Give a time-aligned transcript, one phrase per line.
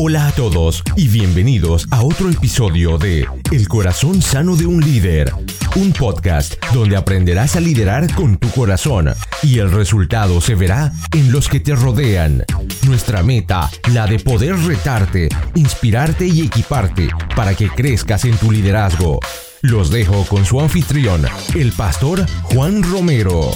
[0.00, 5.32] Hola a todos y bienvenidos a otro episodio de El corazón sano de un líder,
[5.74, 11.32] un podcast donde aprenderás a liderar con tu corazón y el resultado se verá en
[11.32, 12.44] los que te rodean.
[12.86, 19.18] Nuestra meta, la de poder retarte, inspirarte y equiparte para que crezcas en tu liderazgo.
[19.62, 21.26] Los dejo con su anfitrión,
[21.56, 23.50] el pastor Juan Romero.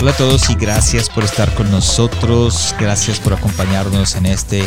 [0.00, 2.74] Hola a todos y gracias por estar con nosotros.
[2.80, 4.64] Gracias por acompañarnos en este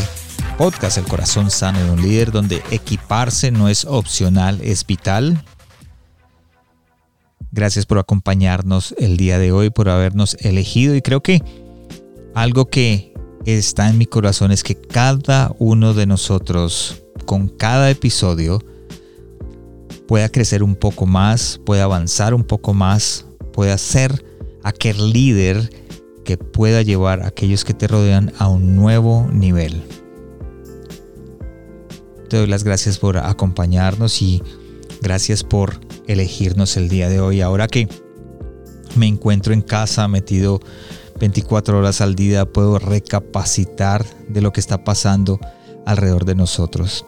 [0.59, 5.43] podcast El corazón sano de un líder donde equiparse no es opcional, es vital.
[7.51, 11.41] Gracias por acompañarnos el día de hoy, por habernos elegido y creo que
[12.35, 13.15] algo que
[13.47, 18.63] está en mi corazón es que cada uno de nosotros con cada episodio
[20.07, 24.32] pueda crecer un poco más, pueda avanzar un poco más, pueda ser
[24.63, 25.69] aquel líder
[26.23, 29.83] que pueda llevar a aquellos que te rodean a un nuevo nivel.
[32.29, 34.41] Te doy las gracias por acompañarnos y
[35.01, 37.41] gracias por elegirnos el día de hoy.
[37.41, 37.87] Ahora que
[38.95, 40.59] me encuentro en casa metido
[41.19, 45.39] 24 horas al día, puedo recapacitar de lo que está pasando
[45.85, 47.05] alrededor de nosotros.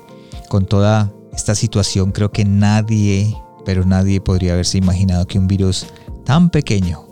[0.50, 5.88] Con toda esta situación creo que nadie, pero nadie podría haberse imaginado que un virus
[6.26, 7.05] tan pequeño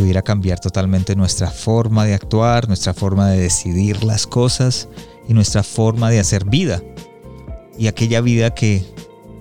[0.00, 4.88] pudiera cambiar totalmente nuestra forma de actuar, nuestra forma de decidir las cosas
[5.28, 6.82] y nuestra forma de hacer vida.
[7.76, 8.82] Y aquella vida que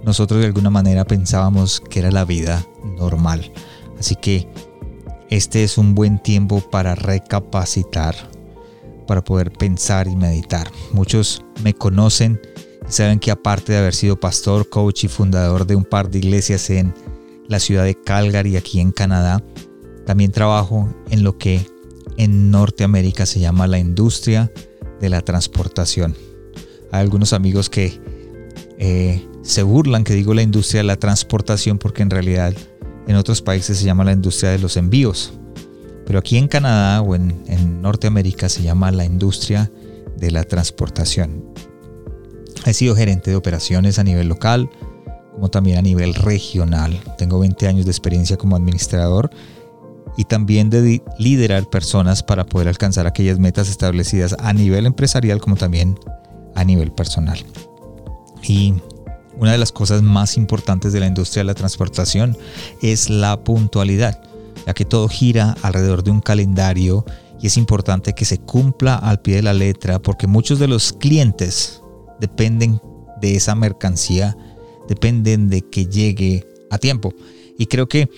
[0.04, 3.54] nosotros de alguna manera pensábamos que era la vida normal.
[3.98, 4.50] Así que
[5.30, 8.18] este es un buen tiempo para recapacitar,
[9.08, 10.70] para poder pensar y meditar.
[10.92, 12.38] Muchos me conocen
[12.86, 16.18] y saben que aparte de haber sido pastor, coach y fundador de un par de
[16.18, 16.94] iglesias en
[17.48, 19.42] la ciudad de Calgary, aquí en Canadá,
[20.10, 21.68] también trabajo en lo que
[22.18, 24.52] en Norteamérica se llama la industria
[25.00, 26.16] de la transportación.
[26.92, 28.02] Hay algunos amigos que
[28.80, 32.56] eh, se burlan que digo la industria de la transportación porque en realidad
[33.06, 35.34] en otros países se llama la industria de los envíos.
[36.08, 39.72] Pero aquí en Canadá o en, en Norteamérica se llama la industria
[40.18, 41.54] de la transportación.
[42.66, 44.72] He sido gerente de operaciones a nivel local,
[45.34, 47.00] como también a nivel regional.
[47.20, 49.30] Tengo 20 años de experiencia como administrador
[50.18, 55.56] y también de liderar personas para poder alcanzar aquellas metas establecidas a nivel empresarial como
[55.56, 55.98] también
[56.56, 57.40] a nivel personal.
[58.44, 58.74] Y
[59.38, 62.38] una de las cosas más importantes de la industria de la transportación
[62.82, 64.22] es la puntualidad,
[64.66, 67.06] ya que todo gira alrededor de un calendario
[67.42, 70.92] y es importante que se cumpla al pie de la letra porque muchos de los
[70.92, 71.82] clientes
[72.20, 72.82] dependen
[73.22, 74.36] de esa mercancía,
[74.88, 77.14] dependen de que llegue a tiempo.
[77.58, 78.10] Y creo que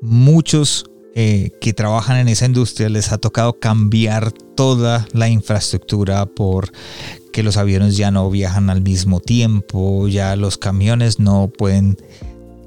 [0.00, 6.70] muchos eh, que trabajan en esa industria les ha tocado cambiar toda la infraestructura por
[7.32, 11.96] que los aviones ya no viajan al mismo tiempo, ya los camiones no pueden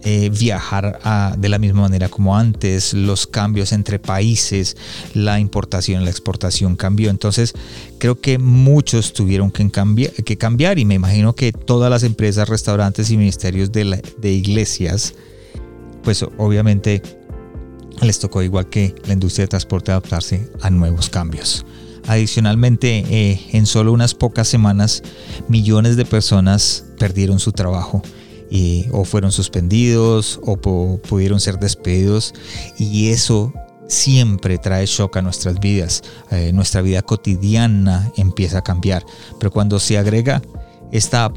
[0.03, 1.00] eh, viajar
[1.38, 4.75] de la misma manera como antes, los cambios entre países,
[5.13, 7.12] la importación, la exportación cambió.
[7.12, 7.53] Entonces
[8.00, 12.50] creo que muchos tuvieron que, cambiar, que cambiar y me imagino que todas las empresas,
[12.50, 15.13] restaurantes y ministerios de iglesias,
[16.03, 17.03] pues obviamente
[18.01, 21.66] les tocó igual que la industria de transporte adaptarse a nuevos cambios.
[22.07, 25.03] Adicionalmente, eh, en solo unas pocas semanas,
[25.47, 28.01] millones de personas perdieron su trabajo
[28.50, 32.34] y, o fueron suspendidos o pudieron ser despedidos
[32.78, 33.53] y eso
[33.88, 36.01] siempre trae shock a nuestras vidas.
[36.31, 39.06] Eh, nuestra vida cotidiana empieza a cambiar,
[39.38, 40.41] pero cuando se agrega
[40.91, 41.31] esta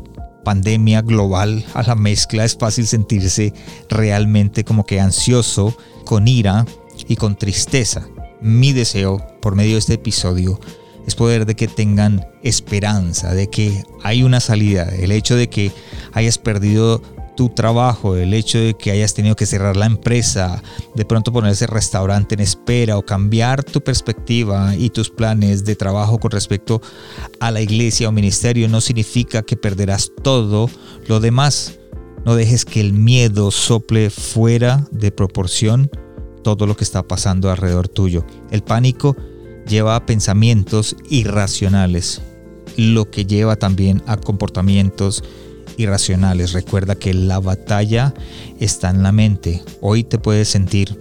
[0.45, 3.53] pandemia global a la mezcla es fácil sentirse
[3.89, 6.67] realmente como que ansioso con ira
[7.09, 8.07] y con tristeza.
[8.41, 10.61] Mi deseo por medio de este episodio
[11.07, 15.73] es poder de que tengan esperanza, de que hay una salida, el hecho de que
[16.13, 17.03] hayas perdido
[17.37, 20.63] tu trabajo, el hecho de que hayas tenido que cerrar la empresa,
[20.95, 26.19] de pronto ponerse restaurante en espera o cambiar tu perspectiva y tus planes de trabajo
[26.19, 26.81] con respecto
[27.41, 30.71] a la iglesia o ministerio no significa que perderás todo
[31.07, 31.79] lo demás.
[32.25, 35.91] No dejes que el miedo sople fuera de proporción
[36.43, 38.25] todo lo que está pasando alrededor tuyo.
[38.51, 39.17] El pánico
[39.67, 42.23] lleva a pensamientos irracionales,
[42.77, 45.25] lo que lleva también a comportamientos
[45.77, 46.53] irracionales.
[46.53, 48.15] Recuerda que la batalla
[48.61, 49.63] está en la mente.
[49.81, 50.99] Hoy te puedes sentir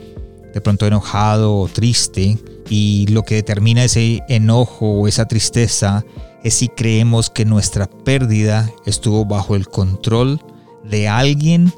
[0.54, 2.38] de pronto enojado o triste
[2.70, 6.06] y lo que determina ese enojo o esa tristeza
[6.44, 10.42] es si creemos que nuestra pérdida estuvo bajo el control
[10.84, 11.74] de alguien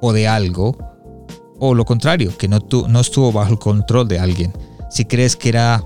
[0.00, 0.76] o de algo,
[1.58, 4.52] o lo contrario, que no, no estuvo bajo el control de alguien.
[4.90, 5.82] Si crees que era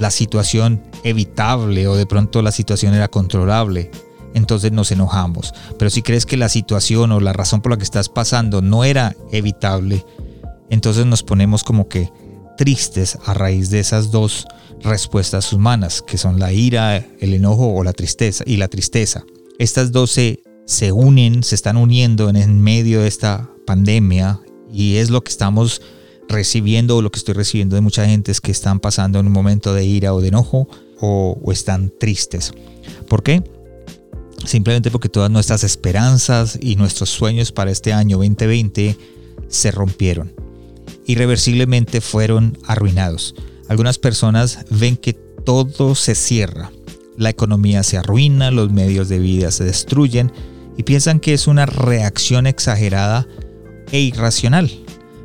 [0.00, 3.90] la situación evitable o de pronto la situación era controlable,
[4.34, 5.52] entonces nos enojamos.
[5.78, 8.84] Pero si crees que la situación o la razón por la que estás pasando no
[8.84, 10.04] era evitable,
[10.68, 12.10] entonces nos ponemos como que
[12.56, 14.46] tristes a raíz de esas dos
[14.82, 19.24] respuestas humanas, que son la ira, el enojo o la tristeza y la tristeza.
[19.58, 24.40] Estas dos se, se unen, se están uniendo en, medio de esta pandemia
[24.72, 25.82] y es lo que estamos
[26.28, 29.32] recibiendo o lo que estoy recibiendo de mucha gente es que están pasando en un
[29.32, 30.68] momento de ira o de enojo
[31.00, 32.52] o, o están tristes.
[33.08, 33.42] ¿Por qué?
[34.44, 38.96] Simplemente porque todas nuestras esperanzas y nuestros sueños para este año 2020
[39.48, 40.32] se rompieron.
[41.06, 43.34] Irreversiblemente fueron arruinados.
[43.68, 46.70] Algunas personas ven que todo se cierra.
[47.16, 50.32] La economía se arruina, los medios de vida se destruyen
[50.76, 53.26] y piensan que es una reacción exagerada
[53.92, 54.70] e irracional.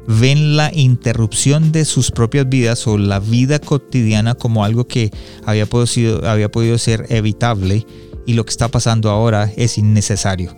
[0.07, 5.11] Ven la interrupción de sus propias vidas o la vida cotidiana como algo que
[5.45, 7.85] había podido, había podido ser evitable
[8.25, 10.55] y lo que está pasando ahora es innecesario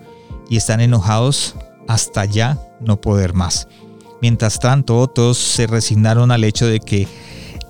[0.50, 1.56] y están enojados
[1.88, 3.68] hasta ya no poder más.
[4.22, 7.08] Mientras tanto, otros se resignaron al hecho de que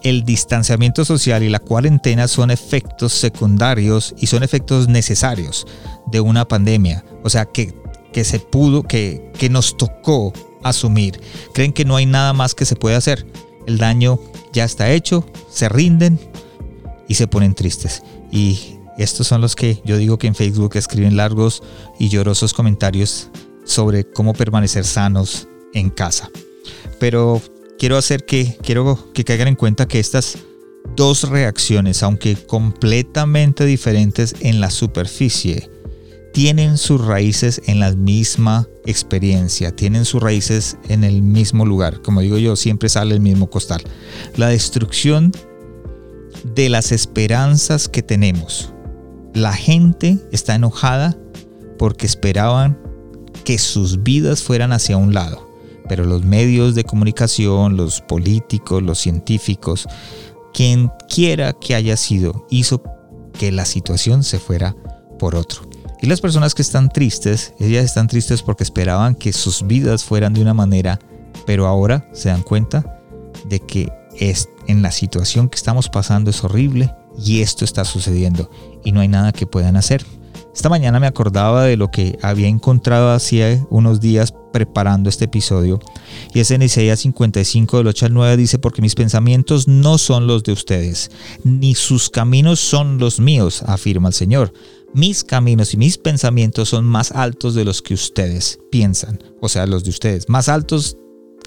[0.03, 5.65] el distanciamiento social y la cuarentena son efectos secundarios y son efectos necesarios
[6.05, 7.03] de una pandemia.
[7.23, 7.73] O sea, que,
[8.13, 10.33] que se pudo, que, que nos tocó
[10.63, 11.19] asumir.
[11.53, 13.25] Creen que no hay nada más que se puede hacer.
[13.65, 14.19] El daño
[14.53, 16.19] ya está hecho, se rinden
[17.09, 18.03] y se ponen tristes.
[18.31, 21.61] Y estos son los que yo digo que en Facebook escriben largos
[21.99, 23.29] y llorosos comentarios
[23.63, 26.31] sobre cómo permanecer sanos en casa.
[26.99, 27.41] Pero
[27.77, 30.37] quiero hacer que quiero que caigan en cuenta que estas
[30.95, 35.69] dos reacciones, aunque completamente diferentes en la superficie,
[36.33, 42.01] tienen sus raíces en la misma experiencia, tienen sus raíces en el mismo lugar.
[42.01, 43.81] Como digo yo, siempre sale el mismo costal.
[44.35, 45.31] La destrucción
[46.55, 48.73] de las esperanzas que tenemos
[49.37, 51.15] la gente está enojada
[51.77, 52.77] porque esperaban
[53.43, 55.47] que sus vidas fueran hacia un lado,
[55.87, 59.87] pero los medios de comunicación, los políticos, los científicos,
[60.53, 62.81] quien quiera que haya sido, hizo
[63.37, 64.75] que la situación se fuera
[65.19, 65.61] por otro.
[66.01, 70.33] Y las personas que están tristes, ellas están tristes porque esperaban que sus vidas fueran
[70.33, 70.99] de una manera,
[71.45, 73.01] pero ahora se dan cuenta
[73.47, 76.91] de que es, en la situación que estamos pasando es horrible
[77.23, 78.49] y esto está sucediendo
[78.83, 80.05] y no hay nada que puedan hacer.
[80.57, 85.79] Esta mañana me acordaba de lo que había encontrado hacía unos días preparando este episodio
[86.33, 90.25] y es en Isaías 55 del 8 al 9 dice porque mis pensamientos no son
[90.25, 91.11] los de ustedes
[91.43, 94.51] ni sus caminos son los míos afirma el Señor
[94.95, 99.67] mis caminos y mis pensamientos son más altos de los que ustedes piensan o sea
[99.67, 100.97] los de ustedes más altos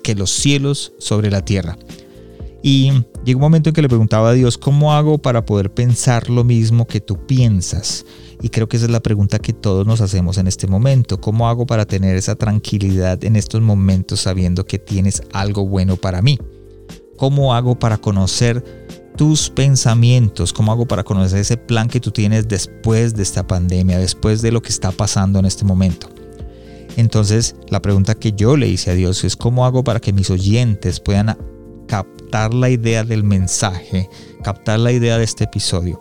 [0.05, 1.77] que los cielos sobre la tierra
[2.63, 2.93] y
[3.25, 6.45] llegó un momento en que le preguntaba a Dios, ¿cómo hago para poder pensar lo
[6.45, 8.05] mismo que tú piensas?
[8.43, 11.21] Y creo que esa es la pregunta que todos nos hacemos en este momento.
[11.21, 16.23] ¿Cómo hago para tener esa tranquilidad en estos momentos sabiendo que tienes algo bueno para
[16.23, 16.39] mí?
[17.19, 18.65] ¿Cómo hago para conocer
[19.17, 20.55] tus pensamientos?
[20.55, 24.53] ¿Cómo hago para conocer ese plan que tú tienes después de esta pandemia, después de
[24.53, 26.09] lo que está pasando en este momento?
[26.97, 30.31] Entonces, la pregunta que yo le hice a Dios es, ¿cómo hago para que mis
[30.31, 31.37] oyentes puedan
[31.91, 34.09] captar la idea del mensaje,
[34.45, 36.01] captar la idea de este episodio.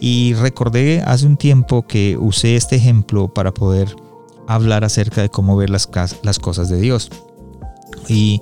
[0.00, 3.94] Y recordé hace un tiempo que usé este ejemplo para poder
[4.48, 5.86] hablar acerca de cómo ver las,
[6.40, 7.10] cosas de Dios.
[8.08, 8.40] Y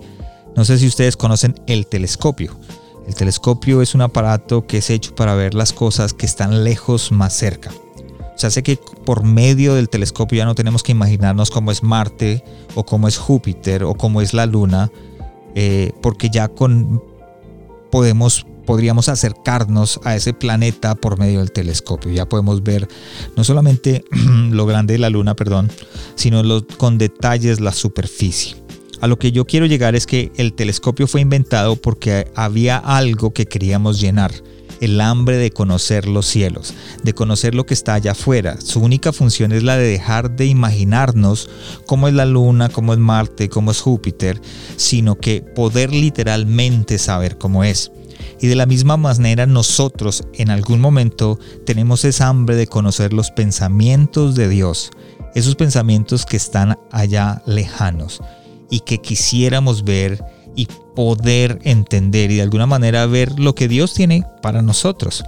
[0.57, 2.57] no sé si ustedes conocen el telescopio.
[3.05, 7.11] El telescopio es un aparato que es hecho para ver las cosas que están lejos
[7.11, 7.73] más cerca.
[8.33, 11.83] O sea, sé que por medio del telescopio ya no tenemos que imaginarnos cómo es
[11.83, 12.45] Marte
[12.77, 14.91] o cómo es Júpiter o cómo es la Luna,
[15.55, 17.03] eh, porque ya con
[17.91, 22.13] podemos podríamos acercarnos a ese planeta por medio del telescopio.
[22.13, 22.87] Ya podemos ver
[23.37, 24.05] no solamente
[24.51, 25.69] lo grande de la luna, perdón,
[26.15, 26.43] sino
[26.77, 28.57] con detalles la superficie.
[29.01, 33.33] A lo que yo quiero llegar es que el telescopio fue inventado porque había algo
[33.33, 34.31] que queríamos llenar
[34.81, 38.61] el hambre de conocer los cielos, de conocer lo que está allá afuera.
[38.61, 41.49] Su única función es la de dejar de imaginarnos
[41.87, 44.41] cómo es la luna, cómo es Marte, cómo es Júpiter,
[44.77, 47.93] sino que poder literalmente saber cómo es.
[48.41, 53.31] Y de la misma manera nosotros en algún momento tenemos esa hambre de conocer los
[53.31, 54.91] pensamientos de Dios,
[55.35, 58.21] esos pensamientos que están allá lejanos
[58.71, 60.25] y que quisiéramos ver
[60.57, 60.69] y
[61.01, 65.25] poder entender y de alguna manera ver lo que Dios tiene para nosotros.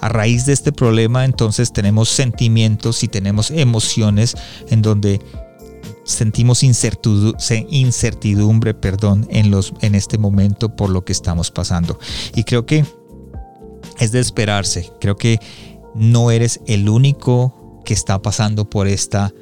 [0.00, 4.34] A raíz de este problema entonces tenemos sentimientos y tenemos emociones
[4.70, 5.20] en donde
[6.02, 11.96] sentimos incertidumbre, perdón, en, los, en este momento por lo que estamos pasando.
[12.34, 12.84] Y creo que
[14.00, 14.90] es de esperarse.
[15.00, 15.38] Creo que
[15.94, 19.32] no eres el único que está pasando por esta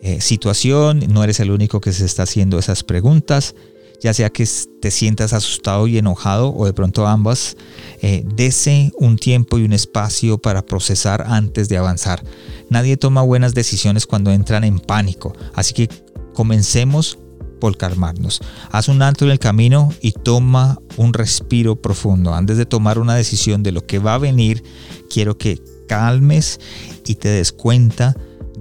[0.00, 3.54] eh, situación, no eres el único que se está haciendo esas preguntas,
[4.00, 4.46] ya sea que
[4.80, 7.56] te sientas asustado y enojado o de pronto ambas,
[8.00, 12.22] eh, dese un tiempo y un espacio para procesar antes de avanzar.
[12.70, 15.88] Nadie toma buenas decisiones cuando entran en pánico, así que
[16.34, 17.18] comencemos
[17.60, 18.40] por calmarnos.
[18.70, 22.34] Haz un alto en el camino y toma un respiro profundo.
[22.34, 24.62] Antes de tomar una decisión de lo que va a venir,
[25.10, 26.60] quiero que calmes
[27.04, 28.16] y te des cuenta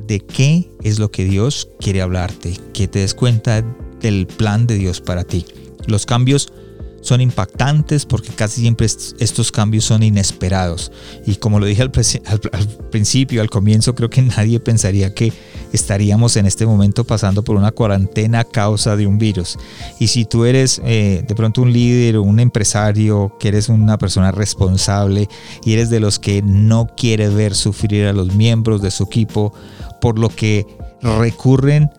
[0.07, 3.63] de qué es lo que Dios quiere hablarte, que te des cuenta
[4.01, 5.45] del plan de Dios para ti.
[5.87, 6.51] Los cambios
[7.07, 10.91] son impactantes porque casi siempre estos cambios son inesperados.
[11.25, 11.91] Y como lo dije al,
[12.91, 15.31] principio, al comienzo, creo que nadie pensaría que
[15.71, 19.57] estaríamos en este momento pasando por una cuarentena a causa de un virus.
[19.99, 23.97] Y si tú eres eh, de pronto un líder o un empresario, que eres una
[23.97, 25.29] persona responsable
[25.63, 29.53] y eres de los que no quiere ver sufrir a los miembros de su equipo,
[30.01, 30.65] por lo que
[31.01, 31.89] recurren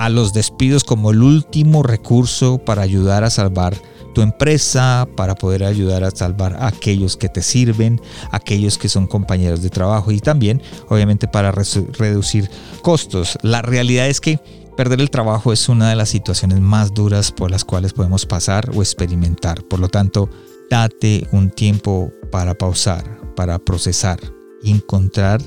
[0.00, 3.76] a los despidos como el último recurso para ayudar a salvar
[4.14, 9.06] tu empresa, para poder ayudar a salvar a aquellos que te sirven, aquellos que son
[9.06, 13.38] compañeros de trabajo y también obviamente para reducir costos.
[13.42, 14.40] La realidad es que
[14.74, 18.70] perder el trabajo es una de las situaciones más duras por las cuales podemos pasar
[18.74, 19.62] o experimentar.
[19.64, 20.30] Por lo tanto,
[20.70, 23.04] date un tiempo para pausar,
[23.36, 24.18] para procesar
[24.62, 25.42] y encontrar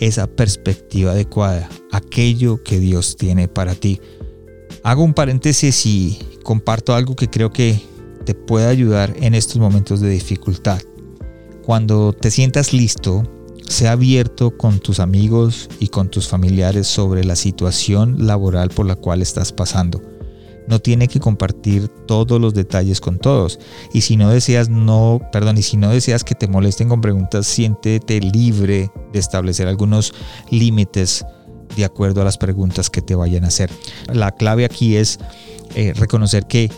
[0.00, 4.00] esa perspectiva adecuada, aquello que Dios tiene para ti.
[4.82, 7.80] Hago un paréntesis y comparto algo que creo que
[8.24, 10.80] te puede ayudar en estos momentos de dificultad.
[11.64, 13.22] Cuando te sientas listo,
[13.68, 18.96] sea abierto con tus amigos y con tus familiares sobre la situación laboral por la
[18.96, 20.17] cual estás pasando.
[20.68, 23.58] No tiene que compartir todos los detalles con todos.
[23.92, 27.46] Y si no deseas no, perdón, y si no deseas que te molesten con preguntas,
[27.46, 30.12] siéntete libre de establecer algunos
[30.50, 31.24] límites
[31.76, 33.70] de acuerdo a las preguntas que te vayan a hacer.
[34.12, 35.18] La clave aquí es
[35.74, 36.70] eh, reconocer que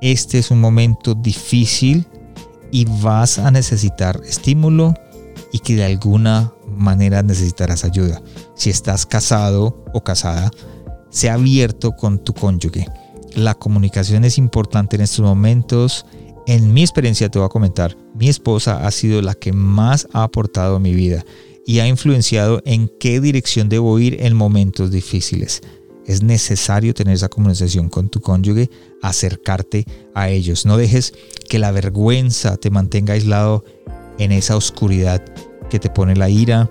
[0.00, 2.06] este es un momento difícil
[2.70, 4.94] y vas a necesitar estímulo
[5.52, 8.20] y que de alguna manera necesitarás ayuda.
[8.54, 10.50] Si estás casado o casada,
[11.10, 12.86] sea abierto con tu cónyuge.
[13.34, 16.06] La comunicación es importante en estos momentos.
[16.46, 20.24] En mi experiencia te voy a comentar, mi esposa ha sido la que más ha
[20.24, 21.24] aportado a mi vida
[21.66, 25.62] y ha influenciado en qué dirección debo ir en momentos difíciles
[26.06, 28.70] es necesario tener esa comunicación con tu cónyuge,
[29.02, 30.66] acercarte a ellos.
[30.66, 31.14] No dejes
[31.48, 33.64] que la vergüenza te mantenga aislado
[34.18, 35.24] en esa oscuridad
[35.70, 36.70] que te pone la ira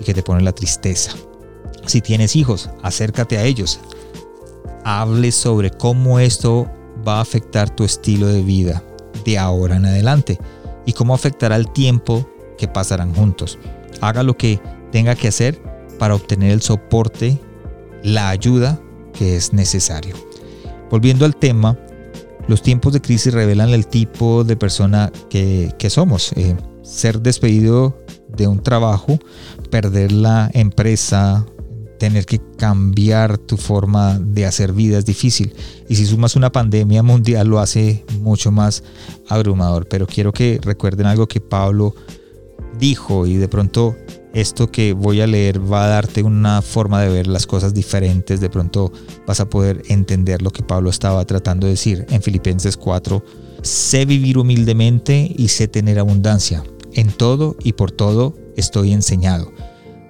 [0.00, 1.12] y que te pone la tristeza.
[1.86, 3.80] Si tienes hijos, acércate a ellos.
[4.84, 6.70] Hable sobre cómo esto
[7.06, 8.82] va a afectar tu estilo de vida
[9.24, 10.38] de ahora en adelante
[10.86, 13.58] y cómo afectará el tiempo que pasarán juntos.
[14.00, 14.60] Haga lo que
[14.90, 15.60] tenga que hacer
[15.98, 17.38] para obtener el soporte
[18.02, 18.80] la ayuda
[19.12, 20.16] que es necesario.
[20.90, 21.78] Volviendo al tema,
[22.48, 26.32] los tiempos de crisis revelan el tipo de persona que, somos.
[26.32, 27.96] Eh, ser despedido
[28.28, 29.18] de un trabajo,
[29.70, 31.46] perder la empresa,
[32.02, 35.54] tener que cambiar tu forma de hacer vida es difícil.
[35.88, 38.82] Y si sumas una pandemia mundial lo hace mucho más
[39.28, 39.86] abrumador.
[39.86, 41.94] Pero quiero que recuerden algo que Pablo
[42.76, 43.96] dijo y de pronto
[44.34, 48.40] esto que voy a leer va a darte una forma de ver las cosas diferentes.
[48.40, 48.90] De pronto
[49.24, 53.24] vas a poder entender lo que Pablo estaba tratando de decir en Filipenses 4.
[53.62, 56.64] Sé vivir humildemente y sé tener abundancia.
[56.94, 59.52] En todo y por todo estoy enseñado.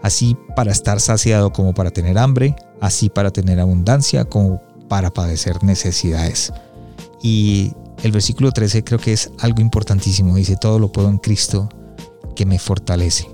[0.02, 5.62] Así para estar saciado como para tener hambre, así para tener abundancia como para padecer
[5.62, 6.52] necesidades.
[7.22, 10.34] Y el versículo 13 creo que es algo importantísimo.
[10.36, 11.68] Dice, todo lo puedo en Cristo
[12.34, 13.28] que me fortalece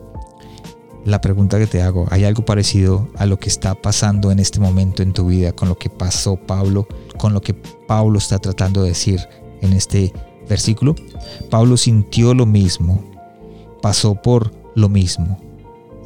[1.08, 4.60] la pregunta que te hago, ¿hay algo parecido a lo que está pasando en este
[4.60, 8.82] momento en tu vida con lo que pasó Pablo, con lo que Pablo está tratando
[8.82, 9.20] de decir
[9.62, 10.12] en este
[10.48, 10.94] versículo?
[11.50, 13.02] Pablo sintió lo mismo,
[13.80, 15.38] pasó por lo mismo,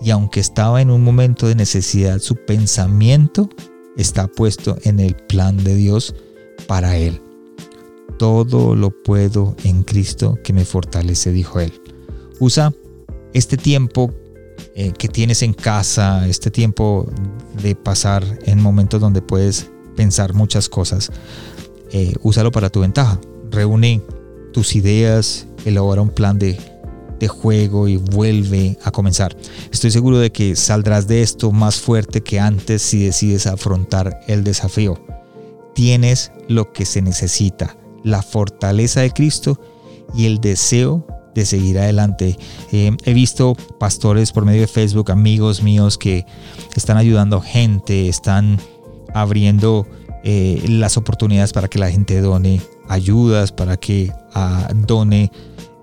[0.02, 3.49] y aunque estaba en un momento de necesidad, su pensamiento
[3.97, 6.14] está puesto en el plan de Dios
[6.66, 7.21] para él.
[8.18, 11.73] Todo lo puedo en Cristo que me fortalece, dijo él.
[12.40, 12.73] Usa
[13.32, 14.12] este tiempo
[14.75, 17.09] eh, que tienes en casa, este tiempo
[17.62, 21.11] de pasar en momentos donde puedes pensar muchas cosas,
[21.92, 23.21] eh, úsalo para tu ventaja.
[23.50, 24.02] Reúne
[24.52, 26.59] tus ideas, elabora un plan de,
[27.23, 29.37] de juego y vuelve a comenzar.
[29.71, 34.43] Estoy seguro de que saldrás de esto más fuerte que antes si decides afrontar el
[34.43, 35.00] desafío.
[35.73, 39.61] Tienes lo que se necesita, la fortaleza de Cristo
[40.17, 42.37] y el deseo de seguir adelante.
[42.73, 46.26] Eh, he visto pastores por medio de Facebook, amigos míos que
[46.75, 48.59] están ayudando gente, están
[49.14, 49.87] abriendo
[50.25, 55.31] eh, las oportunidades para que la gente done ayudas, para que ah, done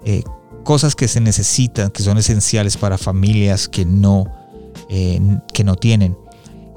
[0.03, 0.21] eh,
[0.63, 4.25] cosas que se necesitan, que son esenciales para familias que no,
[4.87, 6.17] que no tienen.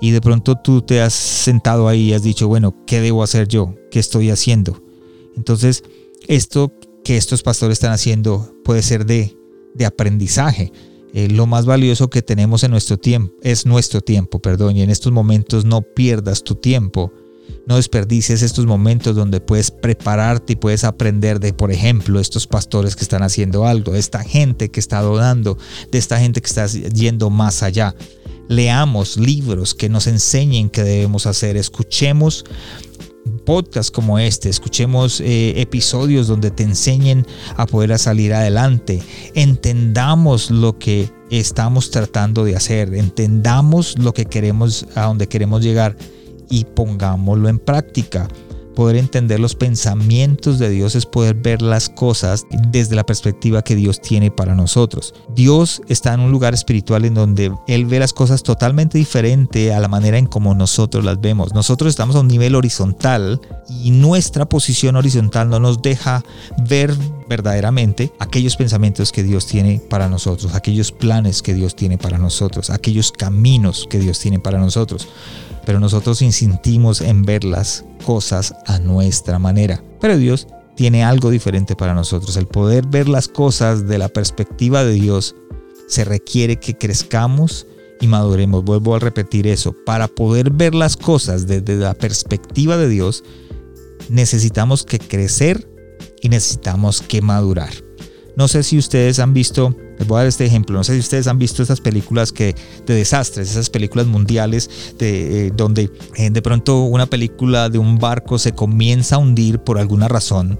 [0.01, 3.47] Y de pronto tú te has sentado ahí y has dicho, bueno, ¿qué debo hacer
[3.47, 3.75] yo?
[3.91, 4.83] ¿Qué estoy haciendo?
[5.37, 5.85] Entonces,
[6.27, 6.73] esto
[7.05, 9.37] que estos pastores están haciendo puede ser de,
[9.87, 10.73] aprendizaje.
[11.15, 14.91] Eh, lo más valioso que tenemos en nuestro tiempo es nuestro tiempo, perdón, y en
[14.91, 17.13] estos momentos no pierdas tu tiempo.
[17.67, 22.97] No desperdicies estos momentos donde puedes prepararte y puedes aprender de, por ejemplo, estos pastores
[22.97, 25.57] que están haciendo algo, de esta gente que está donando,
[25.91, 27.95] de esta gente que está yendo más allá.
[28.49, 32.45] Leamos libros que nos enseñen qué debemos hacer, escuchemos
[33.45, 39.03] podcast como este, escuchemos eh, episodios donde te enseñen a poder salir adelante,
[39.35, 45.97] entendamos lo que estamos tratando de hacer, entendamos lo que queremos, a donde queremos llegar
[46.53, 48.29] y pongámoslo en práctica.
[48.77, 53.77] Poder entender los pensamientos de Dios es poder ver las cosas desde la perspectiva que
[53.77, 55.15] Dios tiene para nosotros.
[55.35, 59.81] Dios está en un lugar espiritual en donde Él ve las cosas totalmente diferente a
[59.81, 61.53] la manera en como nosotros las vemos.
[61.53, 66.23] Nosotros estamos a un nivel horizontal y nuestra posición horizontal no nos deja
[66.67, 66.95] ver
[67.29, 72.71] verdaderamente aquellos pensamientos que Dios tiene para nosotros, aquellos planes que Dios tiene para nosotros,
[72.71, 75.09] aquellos caminos que Dios tiene para nosotros
[75.65, 79.83] pero nosotros insistimos en ver las cosas a nuestra manera.
[80.01, 82.37] Pero Dios tiene algo diferente para nosotros.
[82.37, 85.35] El poder ver las cosas de la perspectiva de Dios
[85.89, 87.67] se requiere que crezcamos
[88.01, 88.65] y maduremos.
[88.65, 89.75] Vuelvo a repetir eso.
[89.87, 93.23] Para poder ver las cosas desde la perspectiva de Dios,
[94.09, 95.69] necesitamos que crecer
[96.21, 97.73] y necesitamos que madurar.
[98.37, 100.99] No sé si ustedes han visto, les voy a dar este ejemplo, no sé si
[100.99, 102.57] ustedes han visto esas películas que,
[102.87, 104.69] de desastres, esas películas mundiales
[104.99, 109.61] de, eh, donde eh, de pronto una película de un barco se comienza a hundir
[109.61, 110.59] por alguna razón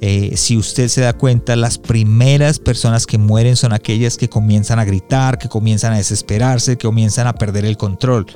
[0.00, 4.78] eh, si usted se da cuenta, las primeras personas que mueren son aquellas que comienzan
[4.78, 8.26] a gritar, que comienzan a desesperarse, que comienzan a perder el control.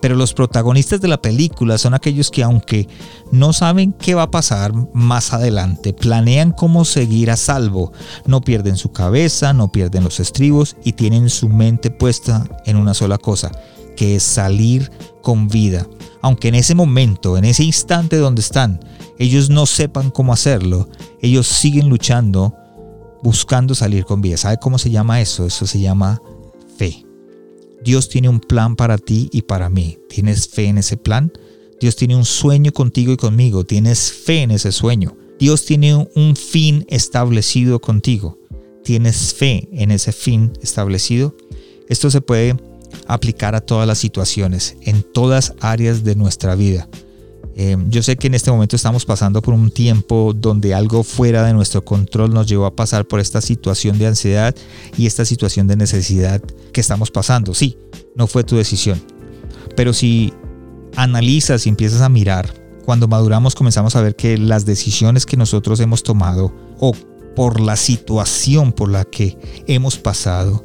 [0.00, 2.88] Pero los protagonistas de la película son aquellos que aunque
[3.30, 7.92] no saben qué va a pasar más adelante, planean cómo seguir a salvo.
[8.24, 12.94] No pierden su cabeza, no pierden los estribos y tienen su mente puesta en una
[12.94, 13.52] sola cosa,
[13.96, 14.90] que es salir
[15.22, 15.86] con vida.
[16.22, 18.80] Aunque en ese momento, en ese instante donde están,
[19.18, 20.88] ellos no sepan cómo hacerlo,
[21.20, 22.54] ellos siguen luchando,
[23.22, 24.36] buscando salir con vida.
[24.36, 25.46] ¿Sabe cómo se llama eso?
[25.46, 26.20] Eso se llama
[26.76, 27.04] fe.
[27.84, 29.98] Dios tiene un plan para ti y para mí.
[30.08, 31.32] ¿Tienes fe en ese plan?
[31.80, 33.64] Dios tiene un sueño contigo y conmigo.
[33.64, 35.16] ¿Tienes fe en ese sueño?
[35.38, 38.38] Dios tiene un fin establecido contigo.
[38.84, 41.36] ¿Tienes fe en ese fin establecido?
[41.88, 42.56] Esto se puede
[43.06, 46.88] aplicar a todas las situaciones, en todas áreas de nuestra vida.
[47.56, 51.44] Eh, yo sé que en este momento estamos pasando por un tiempo donde algo fuera
[51.44, 54.54] de nuestro control nos llevó a pasar por esta situación de ansiedad
[54.96, 56.40] y esta situación de necesidad
[56.72, 57.54] que estamos pasando.
[57.54, 57.76] Sí,
[58.16, 59.02] no fue tu decisión.
[59.76, 60.32] Pero si
[60.96, 65.80] analizas y empiezas a mirar, cuando maduramos comenzamos a ver que las decisiones que nosotros
[65.80, 66.92] hemos tomado o
[67.36, 70.64] por la situación por la que hemos pasado,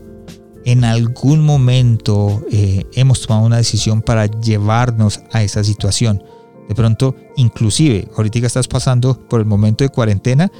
[0.65, 6.21] en algún momento eh, hemos tomado una decisión para llevarnos a esa situación.
[6.67, 10.51] De pronto, inclusive, ahorita estás pasando por el momento de cuarentena,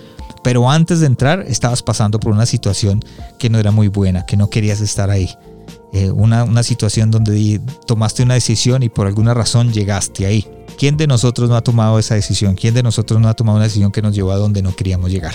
[0.44, 3.02] pero antes de entrar estabas pasando por una situación
[3.38, 5.30] que no era muy buena, que no querías estar ahí.
[5.94, 10.48] Eh, una, una situación donde tomaste una decisión y por alguna razón llegaste ahí.
[10.78, 12.56] ¿Quién de nosotros no ha tomado esa decisión?
[12.56, 15.12] ¿Quién de nosotros no ha tomado una decisión que nos llevó a donde no queríamos
[15.12, 15.34] llegar?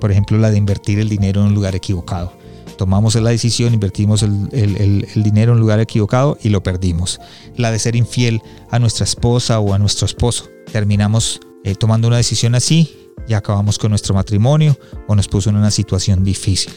[0.00, 2.32] Por ejemplo, la de invertir el dinero en un lugar equivocado
[2.76, 7.20] tomamos la decisión, invertimos el, dinero en un lugar equivocado y lo perdimos.
[7.56, 10.48] La de ser infiel a nuestra esposa o a nuestro esposo.
[10.72, 15.56] Terminamos eh, tomando una decisión así y acabamos con nuestro matrimonio o nos puso en
[15.56, 16.72] una situación difícil.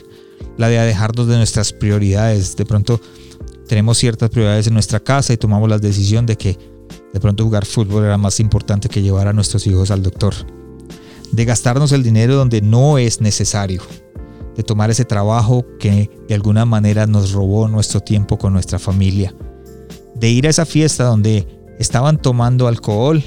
[0.57, 2.55] La de dejarnos de nuestras prioridades.
[2.55, 2.99] De pronto
[3.67, 6.57] tenemos ciertas prioridades en nuestra casa y tomamos la decisión de que
[7.13, 10.33] de pronto jugar fútbol era más importante que llevar a nuestros hijos al doctor.
[11.31, 13.83] De gastarnos el dinero donde no es necesario
[14.59, 19.33] de tomar ese trabajo que de alguna manera nos robó nuestro tiempo con nuestra familia,
[20.15, 21.47] de ir a esa fiesta donde
[21.79, 23.23] estaban tomando alcohol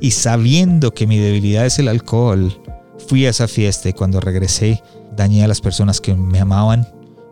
[0.00, 2.56] y sabiendo que mi debilidad es el alcohol,
[3.08, 4.80] fui a esa fiesta y cuando regresé
[5.16, 6.86] dañé a las personas que me amaban,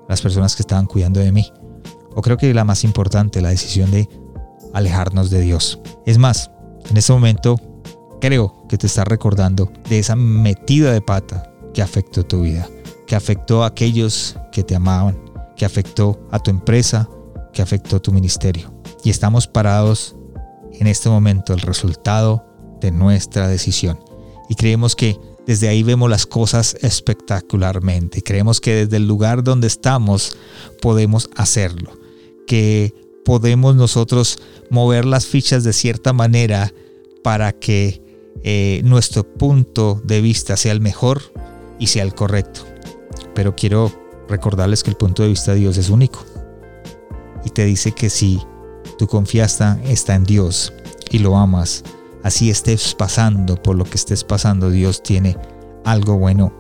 [0.08, 1.52] las personas que estaban cuidando de mí.
[2.16, 4.08] O creo que la más importante, la decisión de
[4.72, 5.78] alejarnos de Dios.
[6.06, 6.50] Es más,
[6.90, 7.54] en ese momento
[8.20, 12.68] creo que te estás recordando de esa metida de pata que afectó tu vida
[13.14, 15.16] que afectó a aquellos que te amaban,
[15.56, 17.08] que afectó a tu empresa,
[17.52, 18.74] que afectó a tu ministerio.
[19.04, 20.16] Y estamos parados
[20.72, 22.44] en este momento el resultado
[22.80, 24.00] de nuestra decisión.
[24.48, 28.20] Y creemos que desde ahí vemos las cosas espectacularmente.
[28.20, 30.36] Creemos que desde el lugar donde estamos
[30.82, 31.92] podemos hacerlo.
[32.48, 32.92] Que
[33.24, 36.74] podemos nosotros mover las fichas de cierta manera
[37.22, 38.02] para que
[38.42, 41.22] eh, nuestro punto de vista sea el mejor
[41.78, 42.73] y sea el correcto.
[43.34, 43.92] Pero quiero
[44.28, 46.24] recordarles que el punto de vista de Dios es único.
[47.44, 48.40] Y te dice que si
[48.98, 50.72] tu confianza está en Dios
[51.10, 51.84] y lo amas,
[52.22, 55.36] así estés pasando por lo que estés pasando, Dios tiene
[55.84, 56.52] algo bueno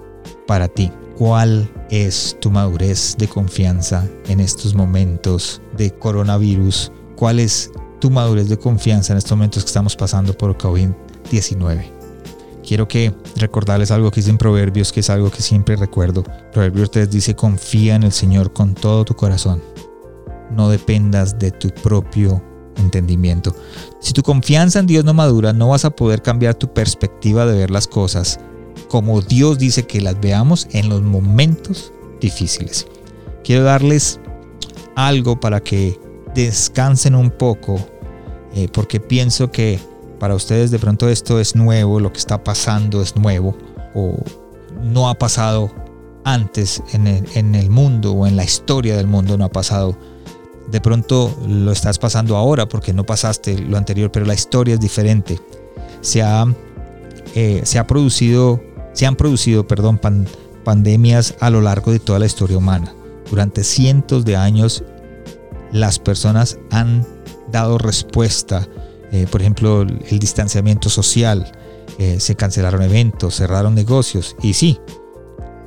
[0.46, 0.92] para ti.
[1.16, 6.90] ¿Cuál es tu madurez de confianza en estos momentos de coronavirus?
[7.16, 11.93] ¿Cuál es tu madurez de confianza en estos momentos que estamos pasando por COVID-19?
[12.66, 16.24] Quiero que recordarles algo que dice en Proverbios, que es algo que siempre recuerdo.
[16.52, 19.62] Proverbios 3 dice, confía en el Señor con todo tu corazón.
[20.50, 22.42] No dependas de tu propio
[22.76, 23.54] entendimiento.
[24.00, 27.58] Si tu confianza en Dios no madura, no vas a poder cambiar tu perspectiva de
[27.58, 28.40] ver las cosas
[28.88, 32.86] como Dios dice que las veamos en los momentos difíciles.
[33.42, 34.20] Quiero darles
[34.96, 35.98] algo para que
[36.34, 37.76] descansen un poco,
[38.54, 39.78] eh, porque pienso que
[40.24, 43.54] para ustedes de pronto esto es nuevo, lo que está pasando es nuevo,
[43.94, 44.16] o
[44.82, 45.70] no ha pasado
[46.24, 49.98] antes en el, en el mundo o en la historia del mundo, no ha pasado
[50.70, 54.80] de pronto lo estás pasando ahora porque no pasaste lo anterior, pero la historia es
[54.80, 55.38] diferente.
[56.00, 56.46] Se ha,
[57.34, 58.62] eh, se ha producido,
[58.94, 60.00] se han producido, perdón,
[60.64, 62.94] pandemias a lo largo de toda la historia humana.
[63.30, 64.84] Durante cientos de años
[65.70, 67.06] las personas han
[67.52, 68.66] dado respuesta,
[69.14, 71.52] eh, por ejemplo, el, distanciamiento social,
[72.00, 74.80] eh, se cancelaron eventos, cerraron negocios y sí,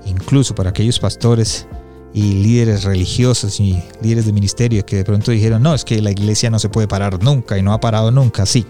[0.05, 1.65] incluso para aquellos pastores
[2.13, 6.11] y líderes religiosos y líderes de ministerio que de pronto dijeron, no, es que la
[6.11, 8.65] iglesia no se puede parar nunca y no ha parado nunca, sí.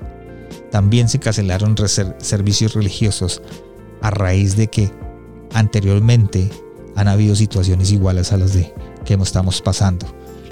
[0.70, 1.76] También se cancelaron
[2.20, 3.42] servicios religiosos
[4.04, 4.92] a raíz de que
[5.54, 6.52] anteriormente
[6.96, 8.72] han habido situaciones iguales a las de
[9.06, 10.06] que estamos pasando.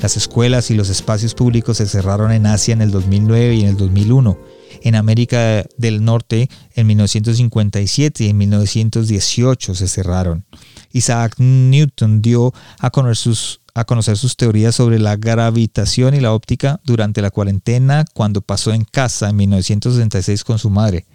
[0.05, 3.69] Las escuelas y los espacios públicos se cerraron en Asia en el 2009 y en
[3.69, 4.37] el 2001,
[4.83, 10.45] en América del Norte en 1957 y en 1918 se cerraron.
[10.91, 16.33] Isaac Newton dio a conocer, sus, a conocer sus teorías sobre la gravitación y la
[16.33, 21.07] óptica durante la cuarentena cuando pasó en casa en 1966 con su madre.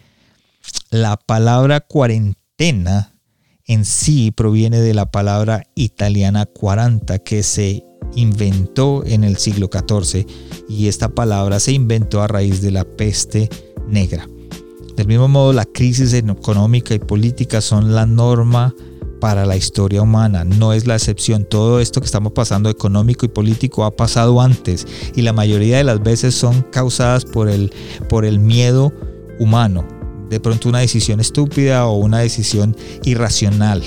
[0.90, 3.14] La palabra cuarentena
[3.66, 10.26] en sí proviene de la palabra italiana 40 que se inventó en el siglo XIV
[10.68, 13.48] y esta palabra se inventó a raíz de la peste
[13.88, 14.28] negra.
[14.96, 18.74] Del mismo modo, la crisis económica y política son la norma
[19.20, 21.44] para la historia humana, no es la excepción.
[21.44, 25.84] Todo esto que estamos pasando económico y político ha pasado antes y la mayoría de
[25.84, 27.72] las veces son causadas por el,
[28.08, 28.92] por el miedo
[29.38, 29.86] humano.
[30.28, 33.82] De pronto una decisión estúpida o una decisión irracional.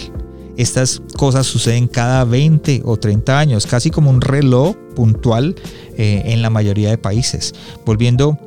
[0.58, 5.56] Estas cosas suceden cada 20 o 30 años, casi como un reloj puntual
[5.98, 7.54] eh, en la mayoría de países.
[7.86, 8.38] Volviendo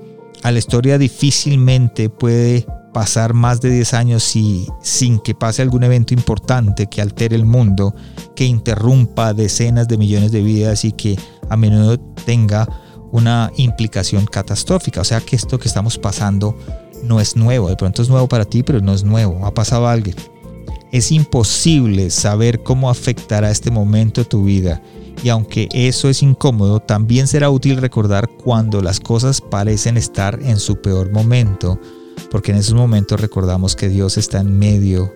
[0.43, 5.83] a la historia, difícilmente puede pasar más de 10 años y, sin que pase algún
[5.83, 7.95] evento importante que altere el mundo,
[8.35, 11.19] que interrumpa decenas de millones de vidas y que
[11.51, 12.67] a menudo tenga
[13.13, 15.01] una implicación catastrófica.
[15.01, 16.57] O sea que esto que estamos pasando
[17.03, 17.69] no es nuevo.
[17.69, 19.45] De pronto es nuevo para ti, pero no es nuevo.
[19.45, 20.17] Ha pasado a alguien.
[20.93, 24.83] Es imposible saber cómo afectará este momento tu vida.
[25.23, 30.59] Y aunque eso es incómodo, también será útil recordar cuando las cosas parecen estar en
[30.59, 31.81] su peor momento
[32.31, 35.13] porque en esos momentos recordamos que Dios está en medio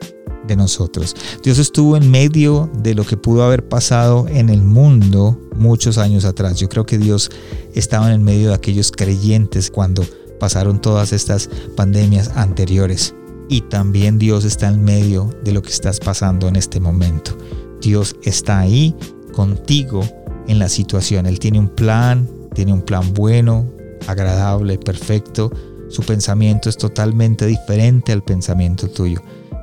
[0.47, 1.15] de nosotros.
[1.43, 6.25] Dios estuvo en medio de lo que pudo haber pasado en el mundo muchos años
[6.25, 6.59] atrás.
[6.59, 7.31] Yo creo que Dios
[7.75, 10.05] estaba en el medio de aquellos creyentes cuando
[10.39, 13.15] pasaron todas estas pandemias anteriores.
[13.51, 17.37] Y también Dios está en medio de lo que estás pasando en este momento.
[17.83, 18.97] Dios está ahí
[19.35, 20.03] contigo
[20.49, 21.27] en la situación.
[21.27, 23.67] Él tiene un plan, tiene un plan bueno,
[24.07, 25.51] agradable, perfecto
[25.91, 29.21] su pensamiento es totalmente diferente al pensamiento tuyo,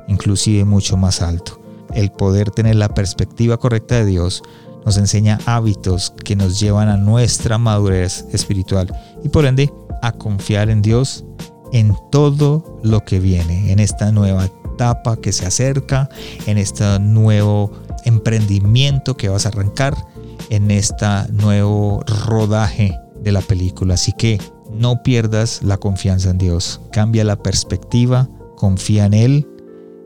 [0.08, 1.58] inclusive mucho más alto.
[1.94, 4.42] El poder tener la perspectiva correcta de Dios
[4.84, 9.72] nos enseña hábitos que nos llevan a nuestra madurez espiritual y por ende
[10.02, 11.24] a confiar en Dios
[11.72, 16.08] en todo lo que viene, en esta nueva etapa que se acerca,
[16.46, 17.72] en este nuevo
[18.04, 19.94] emprendimiento que vas a arrancar,
[20.50, 23.94] en este nuevo rodaje de la película.
[23.94, 24.40] Así que
[24.72, 26.80] no pierdas la confianza en Dios.
[26.92, 29.48] Cambia la perspectiva, confía en Él,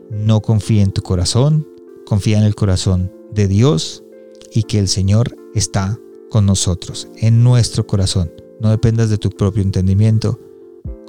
[0.09, 1.67] no confía en tu corazón,
[2.05, 4.03] confía en el corazón de Dios
[4.51, 5.99] y que el Señor está
[6.29, 8.31] con nosotros, en nuestro corazón.
[8.59, 10.39] No dependas de tu propio entendimiento,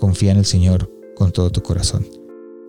[0.05, 2.24] confía en el Señor con todo tu corazón.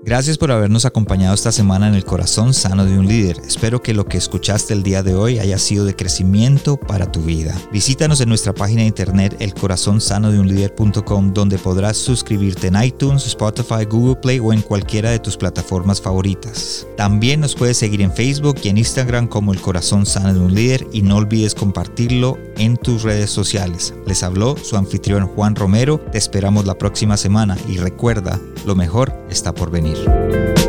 [0.05, 3.41] Gracias por habernos acompañado esta semana en el corazón sano de un líder.
[3.47, 7.21] Espero que lo que escuchaste el día de hoy haya sido de crecimiento para tu
[7.23, 7.59] vida.
[7.71, 14.37] Visítanos en nuestra página de internet elcorazonsanodeunlider.com donde podrás suscribirte en iTunes, Spotify, Google Play
[14.37, 16.85] o en cualquiera de tus plataformas favoritas.
[16.97, 20.53] También nos puedes seguir en Facebook y en Instagram como El Corazón Sano de un
[20.53, 23.95] Líder y no olvides compartirlo en tus redes sociales.
[24.05, 25.97] Les habló su anfitrión Juan Romero.
[26.11, 29.94] Te esperamos la próxima semana y recuerda, lo mejor está por venir.
[29.95, 30.64] Peace.